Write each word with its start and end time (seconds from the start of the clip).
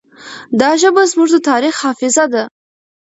دا 0.59 0.69
ژبه 0.81 1.03
زموږ 1.11 1.29
د 1.33 1.37
تاریخ 1.49 1.75
حافظه 1.83 2.25
ده. 2.33 2.43